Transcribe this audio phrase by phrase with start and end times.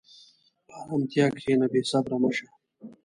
[0.67, 2.47] په ارامتیا کښېنه، بېصبره مه شه.